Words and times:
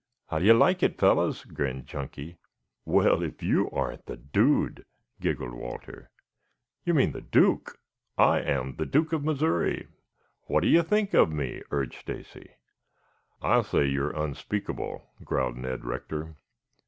"How 0.29 0.39
do 0.39 0.45
you 0.45 0.55
like 0.55 0.81
it, 0.81 0.97
fellows?" 0.99 1.45
grinned 1.45 1.85
Chunky. 1.85 2.37
"Well, 2.85 3.21
if 3.21 3.43
you 3.43 3.69
aren't 3.69 4.07
the 4.07 4.17
dude," 4.17 4.83
giggled 5.19 5.53
Walter. 5.53 6.09
"You 6.83 6.95
mean 6.95 7.11
the 7.11 7.21
duke. 7.21 7.77
I 8.17 8.39
am 8.39 8.77
the 8.77 8.87
Duke 8.87 9.13
of 9.13 9.23
Missouri. 9.23 9.87
What 10.47 10.61
do 10.61 10.69
you 10.69 10.81
think 10.81 11.13
of 11.13 11.29
me," 11.31 11.61
urged 11.69 11.99
Stacy. 11.99 12.49
"I'll 13.43 13.63
say 13.63 13.85
you 13.85 14.05
are 14.05 14.23
unspeakable," 14.25 15.07
growled 15.23 15.57
Ned 15.57 15.85
Rector. 15.85 16.35